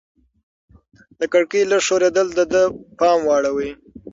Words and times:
د 1.19 1.21
کړکۍ 1.33 1.61
لږ 1.71 1.81
ښورېدل 1.87 2.27
د 2.37 2.39
ده 2.51 2.61
پام 2.99 3.19
واړاوه. 3.25 3.69